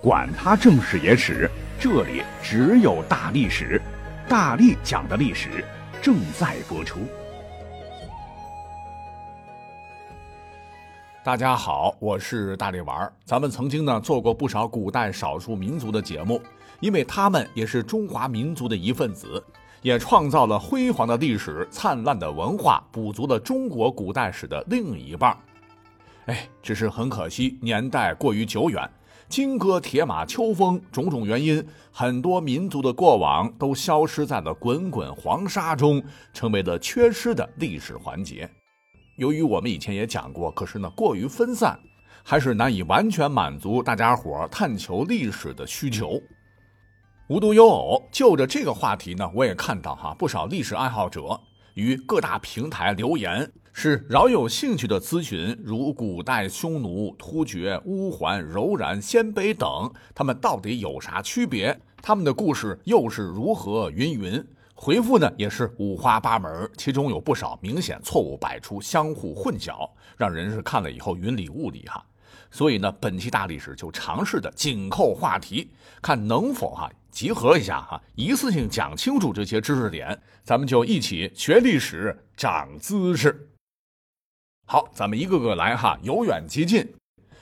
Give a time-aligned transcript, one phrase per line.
[0.00, 3.82] 管他正史野史，这里只有大历史，
[4.28, 5.64] 大力讲的历史
[6.00, 7.00] 正在播出。
[11.24, 13.12] 大家好，我是大力丸儿。
[13.24, 16.40] 咱们曾经呢做过不少古代少数民族的节目，
[16.78, 19.42] 因为他们也是中华民族的一份子，
[19.82, 25.36] 也创造了辉煌的历史、灿烂的文化，补足了中国古代史的另一半。
[26.26, 28.88] 哎，只是很可惜，年代过于久远。
[29.28, 38.48] 金戈铁马秋风，种种原因，很多民族的过往都消失在了滚滚黄沙中，成为了缺失的历史环节。
[39.16, 41.78] 由于我们以前也讲过，可是呢过于分散，
[42.22, 46.18] 还是难以完全满足大家伙探求历史的需求。
[47.28, 51.38] 无独有偶，就着这个话题呢，我也看到哈不少历史爱好者
[51.74, 53.52] 于各大平台留言。
[53.80, 61.80] 是饶有兴趣的咨询，如古代匈奴、突厥、乌桓、柔然、鲜卑等，他们到底有啥区别？
[62.02, 63.88] 他们的故事又是如何？
[63.92, 64.44] 云云
[64.74, 72.04] 回复呢，也是五花八门，其中有不少明显错误百出，相互混淆，让人是看了以后云里雾里哈。
[72.50, 75.70] 所以呢，本期大历史就尝试的紧扣话题，
[76.02, 83.48] 看能否哈集合一下哈，一次性讲清楚这些知识点，咱们就一起学历史，长姿势。
[84.70, 86.86] 好，咱们一个个来哈，由远及近。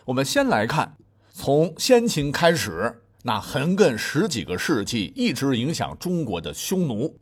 [0.04, 0.96] 我们先来看，
[1.32, 7.18] 从先秦开始，那横亘十几个世纪，一直影响中国的匈奴。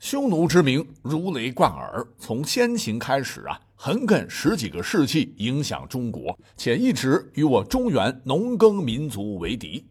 [0.00, 9.86] 匈奴之名如雷贯耳，从先秦开始啊，横亘十几个世纪，影响中国，且一直与我中原农耕民族为敌。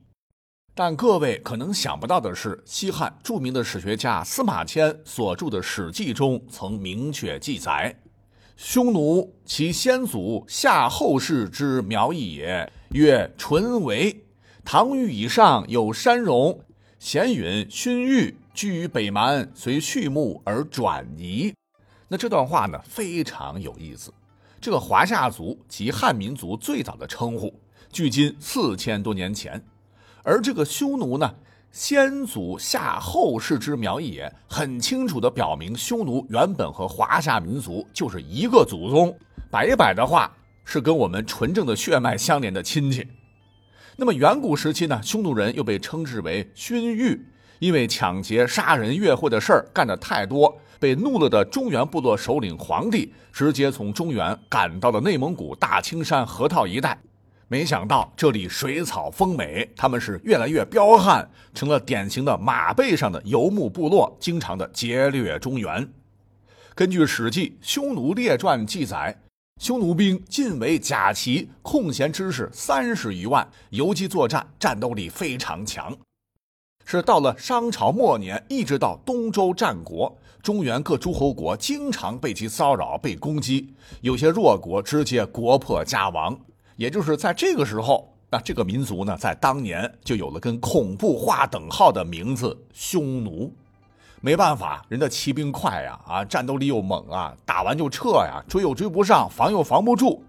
[0.73, 7.95] 但各位可能想不到的是，西汉著名的史学家司马迁所著的《史记》中曾明确记载。
[8.55, 14.23] 匈奴，其先祖夏后氏之苗裔也，曰淳为。
[14.63, 16.59] 唐虞以上有山戎、
[16.99, 21.53] 咸允、勋玉，居于北蛮，随畜牧而转移。
[22.07, 24.13] 那这段话呢，非常有意思。
[24.59, 27.59] 这个华夏族即汉民族最早的称呼，
[27.91, 29.65] 距今四千多年前，
[30.23, 31.33] 而这个匈奴呢？
[31.71, 39.17] 先祖夏后氏之苗裔也，很清楚地表明，匈奴原本和华夏民族就是一个祖宗，
[39.49, 40.29] 白白的话
[40.65, 43.07] 是跟我们纯正的血脉相连的亲戚。
[43.95, 47.25] 那么远古时期呢，匈奴人又被称之为勋域，
[47.59, 56.99] 因为抢劫、杀人越货的事儿干得太多，被怒了的中原部落首领皇帝直接从中原赶到了内蒙古大青山河套一带。
[57.51, 65.85] 没想到这里水草丰美，他们是越来越彪悍，成了典型的马背上的游牧部落，经常的劫掠中原。
[66.73, 69.21] 根据《史记·匈奴列传》记载，
[69.61, 75.93] 匈奴兵尽为甲骑，空闲之士三十余万，游击作战，战斗力非常强。
[76.85, 86.39] 是到了商朝末年，一直到东周战国，中原各诸侯国经常被其骚扰、被攻击，有些弱国直接国破家亡。
[86.81, 93.53] 也就是在这个时候，那这个民族呢，在当年就有了跟恐怖划等号的名字——匈奴。
[94.19, 100.23] 没办法，人的骑兵快呀，啊，战斗力又猛啊，打完就撤呀，追又追不上，防又防不住。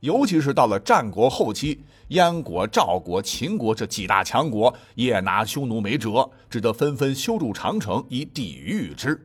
[0.00, 9.18] 尤其是到了战国后期，燕国、赵国、秦国这几大强国也拿匈奴没辙，只得纷纷修筑长城以抵御之。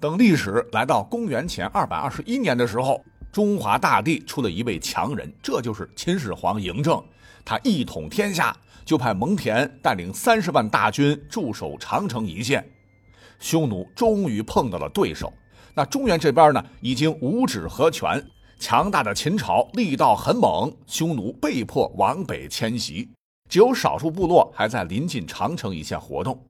[0.00, 3.00] 等历史来到公元前二百二十一年的时候。
[3.36, 7.04] 中华大地出了一位强人，这就是秦始皇嬴政。
[7.44, 12.66] 他一统天下，就派蒙恬带领三十万大军驻守长城一线。
[13.38, 15.30] 匈奴终于碰到了对手。
[15.74, 18.26] 那中原这边呢，已经五指合拳，
[18.58, 23.06] 强大的秦朝力道很猛，匈奴被迫往北迁徙，
[23.50, 26.42] 只有少数部落还在临近长城一线活动。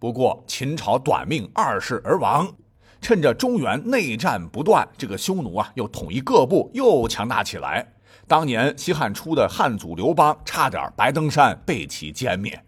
[0.00, 2.52] 不过秦朝短命，二世而亡。
[3.00, 7.94] 趁着中原内战不断，这个匈奴啊又统一各部，又强大起来。
[8.26, 12.62] 当年西汉初的汉祖刘邦差点白登山被其歼灭。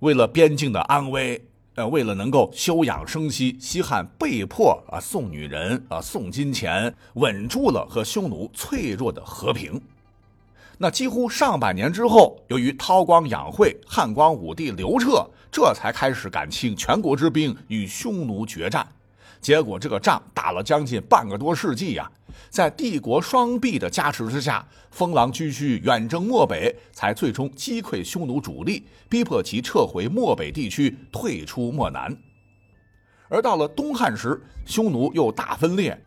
[0.00, 1.40] 为了边境的安危，
[1.74, 9.80] 呃，为了能够休养生息，西汉被迫啊送女人啊送金钱，稳住了和匈奴脆弱的和平。
[10.78, 18.86] 那几乎上百年之后，由于韬光养晦，汉光武帝刘彻这才开始敢倾全国之兵与匈奴决战。
[19.40, 22.10] 结果这个仗打了将近半个多世纪呀，
[22.50, 32.16] 在帝国双臂的加持之下，封狼居胥远征漠北，才最终击溃匈奴主力，逼迫其撤回漠北地区，退出漠南。
[33.28, 36.00] 而到了东汉时，匈奴又大分裂，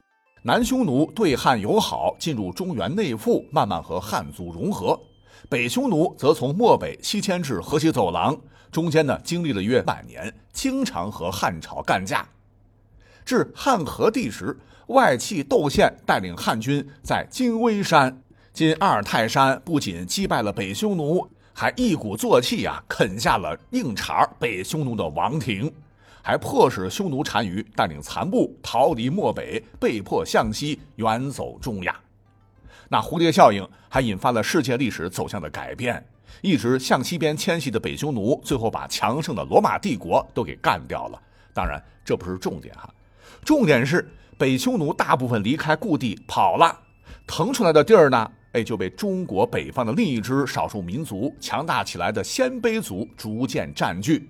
[0.44, 4.98] 南匈奴对汉友好，进入中原内附，慢慢和汉族融合；
[5.50, 8.38] 北匈奴则从漠北西迁至河西走廊，
[8.72, 12.28] 中间呢经历了约百年，经常和汉朝干架。
[13.30, 25.72] 至汉和帝时，外戚窦宪带领汉军在金微山（今阿尔泰山）不仅击败了北匈奴，还一鼓作气啊啃下了硬茬北匈奴的王庭，
[26.24, 31.96] 还迫使匈奴单于带领残部逃离漠北，被迫向西远走中亚。
[32.90, 36.04] 那蝴蝶效应还引发了世界历史走向的改变，
[36.42, 41.22] 一直向西边迁徙的北匈奴，最后把强盛的罗马帝国都给干掉了。
[41.54, 42.92] 当然，这不是重点哈。
[43.44, 44.08] 重点是
[44.38, 46.80] 北匈奴大部分离开故地跑了，
[47.26, 54.30] 腾出来的地儿呢，哎，就被中国北方的另一支少数民族强大起来的鲜卑族逐渐占据。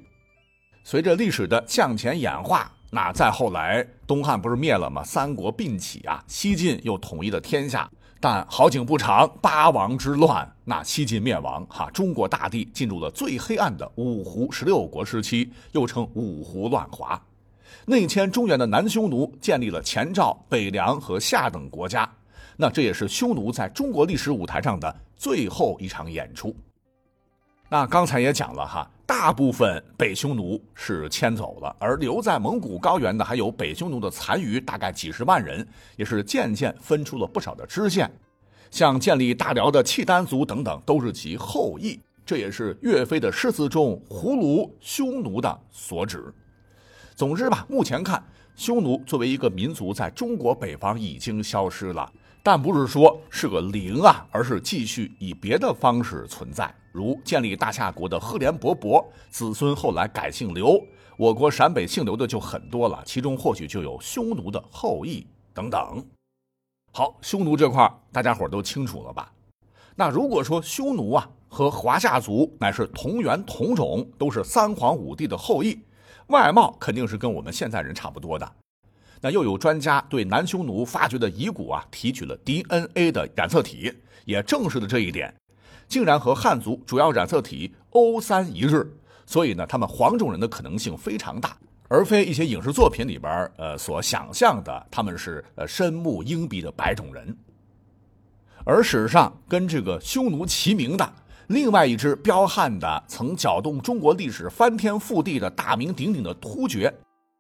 [0.84, 5.04] 随着历史的向前演化，那再后来东汉不是灭了吗？
[5.04, 7.90] 三国并起啊，西晋又统一了天下。
[8.22, 17.22] 但好景不长，八王之乱，那西晋灭亡，哈，中国大地进入了最黑暗的五胡十六国时期，又称五胡乱华。
[17.86, 22.10] 内迁中原的南匈奴建立了前赵、北凉和夏等国家，
[22.56, 26.56] 那这也是匈奴在中国历史舞台上的最后一场演出。
[27.70, 38.12] 那刚才也讲了哈，大部分北匈奴是迁走了，而留在蒙古高原的还有北匈奴的残余，大概几十万人，也是渐渐分出了不少的支线，
[38.72, 42.00] 像建立大辽的契丹族等等，都是其后裔。
[42.26, 46.34] 这也是岳飞的诗词中“胡虏匈奴”的所指。
[47.20, 48.24] 总之吧，目前看，
[48.56, 52.10] 匈奴作为一个民族，在中国北方已经消失了，
[52.42, 60.82] 但不是说是个零啊，而是继续以别的方式存在，如建立大夏国的赫连勃勃子孙后来改姓刘，
[61.18, 66.02] 我国陕北姓刘的就很多了，其中或许就有匈奴的后裔等等。
[66.94, 69.30] 好，匈奴这块大家伙都清楚了吧？
[69.94, 75.78] 那如果说匈奴啊和华夏族乃是同源同种，都是三皇五帝的后裔。
[76.30, 78.52] 外貌肯定是跟我们现在人差不多的，
[79.20, 83.92] 那又有专家对南匈奴发掘的遗骨啊提取了 DNA 的染色体，
[84.26, 85.34] 也证实了这一点，
[85.88, 88.96] 竟然和汉族主要染色体 O 三一致，
[89.26, 97.36] 所以呢，他们黄种人的可能性非常大，而非一些影视作品里边呃所想象的他们是呃深目鹰鼻的白种人。
[98.66, 101.14] 而史上跟这个匈奴齐名的。
[101.50, 106.94] 另外一支彪悍的、曾搅动中国历史翻天覆地的大名鼎鼎的突厥，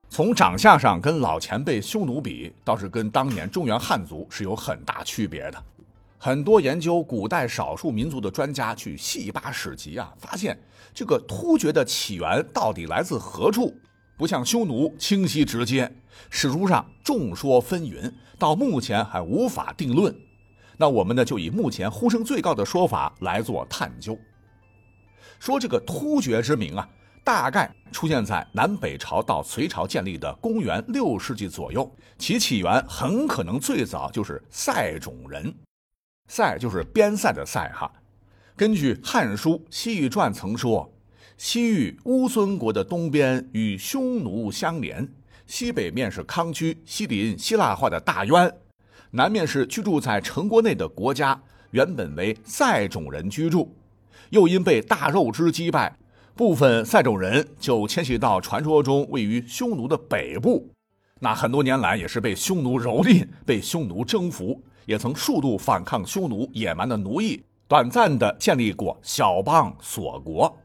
[0.09, 5.63] 从长相上跟老前辈匈奴比，倒是跟当年中原汉族是有很大区别的。
[6.17, 10.59] 很多研究古代少数民族的专家去细扒史籍啊，发现
[10.91, 13.71] 这个突厥的起源到底来自何处，
[14.17, 15.89] 不像匈奴清晰直接，
[16.31, 20.15] 史书上众说纷纭，到目前还无法定论。
[20.81, 24.17] 那我们呢，就以目前呼声最高的说法来做探究。
[25.37, 26.87] 说这个突厥之名啊，
[27.21, 35.53] 大概出现在南北朝到隋朝建立的公元六世纪左右，其起源很可能最早就是塞种人。
[36.29, 37.91] 塞就是边塞的塞哈。
[38.55, 40.89] 根据《汉书·西域传》曾说，
[41.35, 45.05] 西域乌孙国的东边与匈奴相连，
[45.45, 48.53] 西北面是康居，西邻希腊化的大渊。
[49.11, 51.41] 南面是居住在城国内的国家，
[51.71, 53.75] 原本为塞种人居住，
[54.29, 55.97] 又因被大肉之击败，
[56.35, 60.69] 部分塞种人就迁徙到传说中位于匈奴的北部。
[61.19, 70.55] 那很多年来也是被匈奴蹂躏，被匈奴征服，也曾数度反抗匈奴野蛮的奴役，短暂的建立过小邦锁国。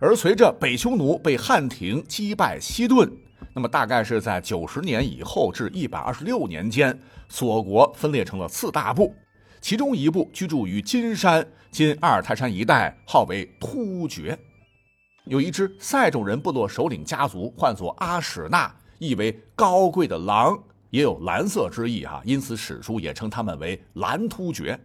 [0.00, 3.10] 而随着北匈奴被汉廷击败西遁，
[3.52, 6.98] 那么大概是在九十年以后至一百二十六年间。
[7.30, 9.14] 锁国分裂成了四大部，
[9.60, 14.38] 其中一部居住于金山（今阿尔泰山一带），号为突厥。
[15.24, 24.80] 有一支塞种人部落首领家族，唤作阿史那，意为高贵的狼，也有蓝色之意啊，因此史书也称他们为蓝突厥。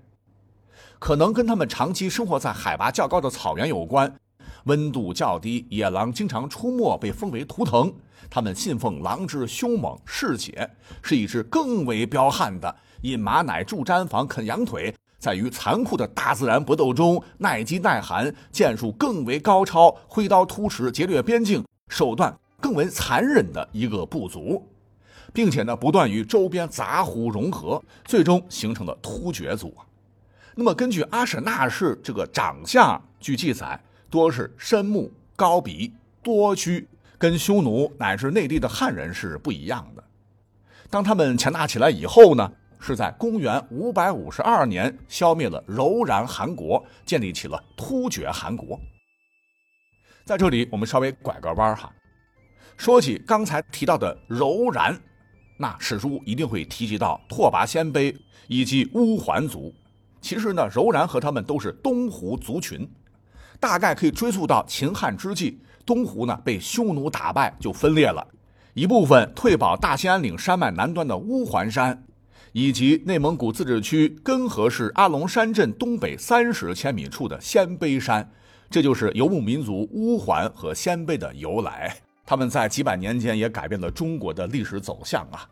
[1.00, 4.14] 可能跟他们长期生活在海拔较高的草原有关。
[4.64, 7.94] 温度较低，野狼经常出没，被封为图腾。
[8.30, 10.70] 他们信奉狼之凶猛嗜血，
[11.02, 24.66] 是一支更为彪悍的，饮马奶、住毡房、啃羊腿，在与残酷的大自然搏斗中耐饥耐寒，剑术更为高超，挥刀突齿，劫掠边境，手段更为残忍的一个部族，
[25.34, 29.76] 并且呢，不断与周边杂胡融合，最终形成了突厥族。
[30.56, 33.80] 那么，根据阿史那氏这个长相，据记载。
[34.14, 35.92] 多是深目、高鼻、
[36.22, 40.04] 多须，跟匈奴乃至内地的汉人是不一样的。
[40.88, 48.80] 当他们强大起来以后呢，是在公元五百五十二年消灭了柔然汗国，建立起了突厥汗国。
[50.24, 51.92] 在这里，我们稍微拐个弯哈，
[52.78, 54.96] 说起刚才提到的柔然，
[55.58, 58.16] 那史书一定会提及到拓跋鲜卑
[58.48, 59.74] 以及乌桓族。
[60.22, 62.88] 其实呢，柔然和他们都是东胡族群，
[63.60, 68.28] 大概可以追溯到秦汉之际，东胡呢被匈奴打败就分裂了，
[68.74, 72.04] 一部分退保大兴安岭山脉南端的乌桓山，
[72.52, 78.30] 以及内蒙古自治区根河市阿龙山镇东北三十千米处的鲜卑山。
[78.70, 81.96] 这就是游牧民族乌桓和鲜卑的由来，
[82.26, 85.48] 他们在几百年间也改变了中国的历史走向啊。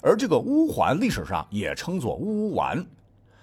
[0.00, 2.86] 而这个乌桓历史上也称作乌丸。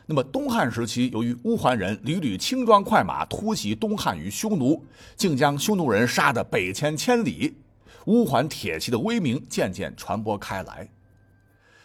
[0.08, 4.84] 那么东汉时期，由于乌桓人屡屡轻装快马突袭东汉与匈奴，
[5.16, 7.56] 竟将匈奴人杀得北迁千里，
[8.06, 10.88] 乌桓铁骑的威名渐渐传播开来。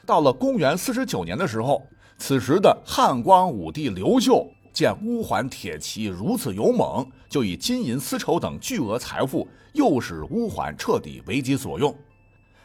[0.04, 1.82] 到了公元四十九年的时候，
[2.18, 4.46] 此时的汉光武帝刘秀。
[4.72, 11.92] 见乌桓铁骑如此勇猛，就以金银丝绸等巨额财富，诱使乌桓彻底为己所用。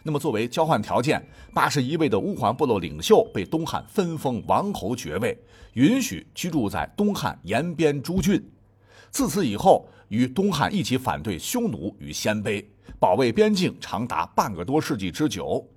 [0.07, 1.19] 那么，作为交换条件，
[1.51, 5.35] 八十一位的乌桓部落领袖被东汉分封王侯爵位，
[5.73, 8.39] 允许居住在东汉延边诸郡。
[9.09, 12.63] 自此以后，与东汉一起反对匈奴与鲜卑，
[12.99, 15.67] 保卫边境长达半个多世纪之久。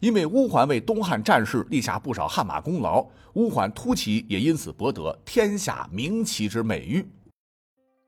[0.00, 7.06] 因为乌桓为东汉战事立下不少汗马功劳，乌桓突骑也因此博得“天下名骑”之美誉。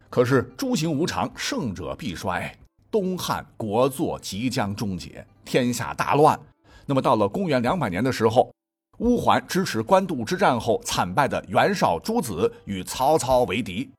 [0.08, 2.50] 可是诸行无常，胜者必衰，
[2.90, 6.38] 东汉国祚即将终结，天下大乱。
[6.86, 8.54] 那么到了公元两百年的时候，
[8.98, 13.90] 乌桓支持官渡之战后惨败的袁绍诸子与曹操为敌，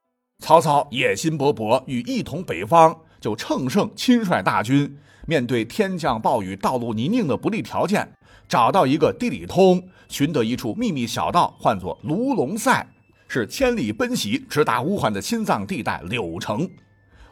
[0.42, 4.98] 曹操野心勃勃，欲一统北方，就乘胜亲率大军。
[5.28, 8.10] 面对天降暴雨、道路泥泞的不利条件，
[8.48, 12.88] 找到一个地理通，寻得一处秘密小道，唤作卢龙塞，
[13.28, 16.70] 是千里奔袭，直达乌桓的心脏地带柳城。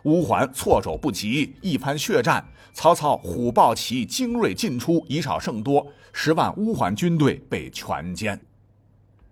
[0.03, 8.39] 乌桓措手不及，一番血战，曹操虎豹骑精锐尽出，以少胜多，十万乌桓军队被全歼。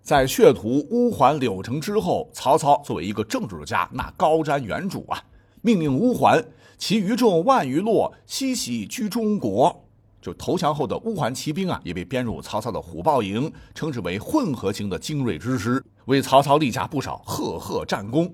[0.02, 5.22] 在血屠乌桓柳城之后，曹操作为一个政治家，那高瞻远瞩啊，
[5.62, 6.44] 命令乌桓。
[6.76, 9.84] 其余众万余落，西徙居中国。
[10.20, 18.32] 就投降后的乌桓骑兵啊，也被编入曹操的虎豹营，称之为混合型的精锐之师，为曹操立下不少赫赫战功。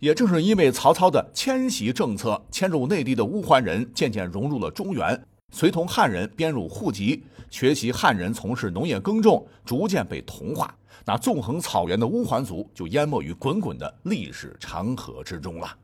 [0.00, 10.74] 也正是因为曹操的迁徙政策，迁入内地的乌桓人渐渐融入了中原，随同汉人编入户籍，学习汉人从事农业耕种，逐渐被同化。
[11.04, 15.76] 那纵横草原的乌桓族就淹没于滚滚的历史长河之中了。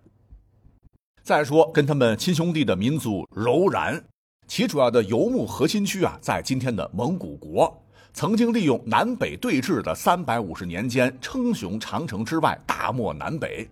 [1.22, 4.02] 再说，跟他们亲兄弟的民族柔然，
[4.46, 7.82] 其主要的游牧核心区啊，在今天的蒙古国。
[8.14, 13.68] 曾经利用南北对峙的三百五十年间，称雄长城之外，大漠南北。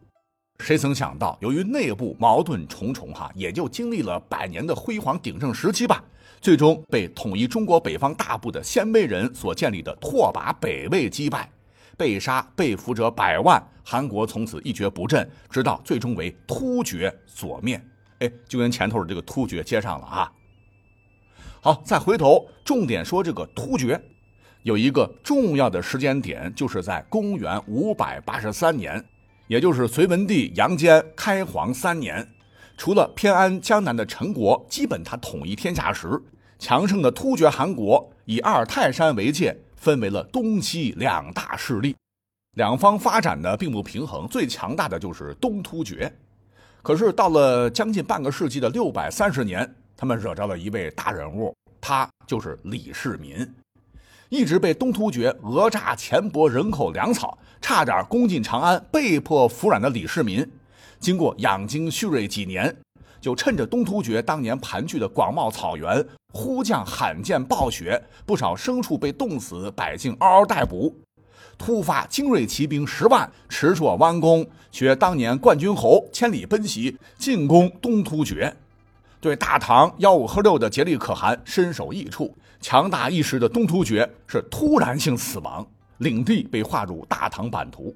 [0.61, 6.03] 谁曾想到，由于内部矛盾重重，哈，也就经历了百年的辉煌鼎盛时期吧，
[6.41, 11.51] 最终被统一中国北方大部的鲜卑人所建立的拓跋北魏击败。
[11.97, 17.81] 被杀被俘者百万，韩国从此一蹶不振，直到最终为突厥所灭。
[18.19, 20.33] 哎，就跟前头的这个突厥接上了啊。
[21.61, 24.01] 好，再回头重点说这个突厥，
[24.65, 29.05] 有一个重要的时间点，就是在公元五百八十三年，
[29.47, 32.29] 也就是隋文帝杨坚开皇三年。
[32.77, 36.21] 除了偏安江南的陈国，基本他统一天下时，
[36.59, 39.57] 强盛的突厥汗国以阿尔泰山为界。
[39.77, 41.95] 分为了东西两大势力，
[42.57, 44.27] 两方发展的并不平衡。
[44.27, 46.11] 最强大的就是东突厥，
[46.83, 53.47] 可是到了将近半个世纪的六百三十年，他们惹着了一位大人物，他就是李世民。
[54.29, 60.49] 一直被东突厥讹诈钱帛、人口粮草，差点攻进长安，被迫服软的李世民，
[60.99, 62.75] 经过养精蓄锐几年。
[63.21, 70.95] 就趁着东突厥当年盘踞的广袤草原，忽降罕见暴雪，不少牲畜被冻死，百姓嗷嗷待哺。
[71.57, 78.55] 突发精锐骑兵十万，驰绰弯弓，学当年冠军侯千里奔袭，进攻东突厥。
[79.21, 85.67] 对大唐吆五喝六的竭力可汗身首异处，强大一时的东突厥是突然性死亡，
[85.99, 87.95] 领地被划入大唐版图。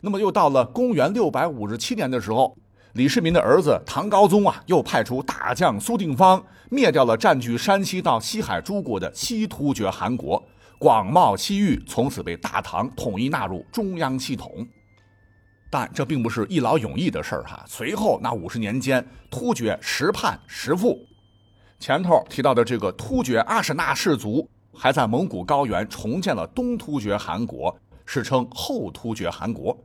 [0.00, 2.56] 那么又到了公元六百五十七年的时候。
[2.94, 10.42] 李世民的儿子唐高宗啊，又派出大将苏定方，灭掉了占据山西到西海诸国的西突厥汗国，
[10.78, 14.66] 广袤西域从此被大唐统一纳入中央系统。
[15.70, 17.62] 但这并不是一劳永逸的事儿哈。
[17.68, 20.98] 随后那五十年间，突厥时叛时复。
[21.80, 29.76] 前头提到的这个突厥阿史那氏族，还在蒙古高原重建了东突厥汗国，史称后突厥汗国。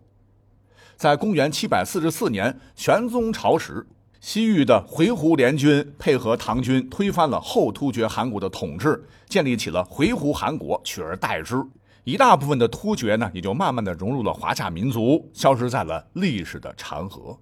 [0.98, 3.88] 在公元744年，玄宗朝时，
[4.20, 11.56] 西域的回鹘联军配合唐军推翻了后突厥汗国的统治，建立起了回鹘汗国，取而代之。
[12.04, 17.40] 一大部分的突厥呢，也就慢慢的融入了华夏民族，消失在了历史的长河。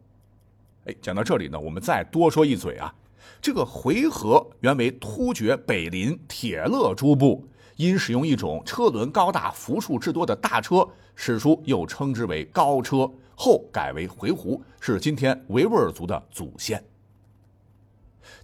[0.86, 2.94] 哎，讲到这里呢，我们再多说一嘴啊，
[3.42, 16.84] 这个回纥原为突厥北邻铁勒诸部，因使用一种车轮高大、伏数之多的大车，史书又称之为高车，后改为回鹘，是今天维吾尔族的祖先。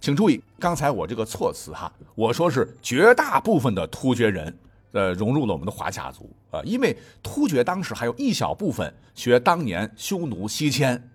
[0.00, 4.58] 请注意，刚才我这个措辞哈，我说是绝大部分的突厥人。
[4.92, 11.08] 呃，融入了我们的华夏族啊，因为突厥当时还有一小部分学当年匈奴西迁，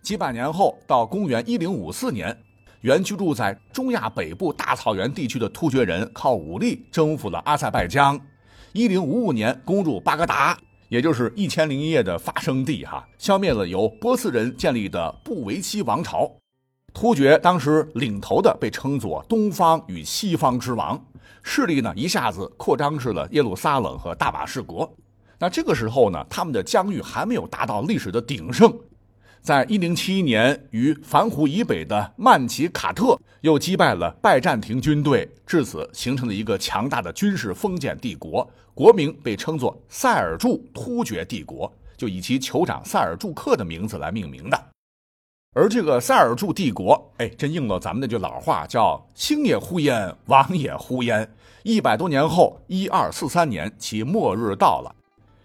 [0.00, 2.42] 几百年后到公元一零五四年，
[2.82, 8.20] 原居住在中亚北部大草原地区的突厥人靠武力征服了阿塞拜疆，
[8.72, 10.56] 一零五五年攻入巴格达，
[10.88, 16.30] 也就是《一千零一夜》的发生地哈，消灭了由波斯人建立的布维希王朝，
[16.94, 21.04] 突厥当时领头的被称作东方与西方之王。
[21.42, 24.88] 势力呢一下子扩张至了耶路撒冷和大马士革。
[25.40, 28.72] 那这个时候呢，他们的疆域还没有达到历史的鼎盛。
[29.40, 44.64] 在一零七一年，于凡湖以北的曼奇卡特又击败了拜占庭军队，至此形成了一个强大的军事封建帝国，国名被称作塞尔柱突厥帝国，就以其酋长塞尔柱克的名字来命名的。
[45.54, 51.28] 而这个塞尔柱帝国，哎，真应了咱们那句老话，叫“星也呼烟，王也呼烟”。
[51.64, 54.94] 一百多年后，一二四三年，其末日到了。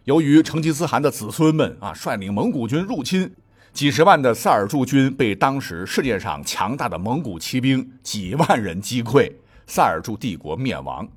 [0.03, 3.33] 由于成吉思汗的子孙们啊，率领蒙古军入侵，
[3.73, 9.33] 几十万的塞尔柱军被当时世界上强大的蒙古骑兵几万人击溃，
[9.65, 11.07] 塞尔柱帝国灭亡。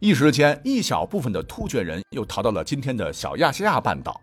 [0.00, 4.20] 一时间，一小部分的突厥人又逃到了今天的小亚细亚半岛。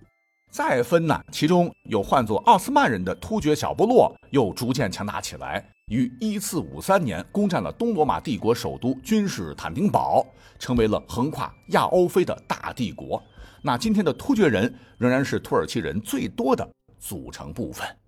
[0.52, 5.66] 再分呢，其中有唤作奥斯曼人的突厥小部落，又逐渐强大起来。
[5.92, 10.24] 于一四五三年攻占了东罗马帝国首都君士坦丁堡，
[10.60, 13.22] 成为了横跨亚欧非的大帝国。
[13.64, 16.68] 那今天的突厥人仍然是土耳其人最多的
[17.02, 18.01] 组成部分。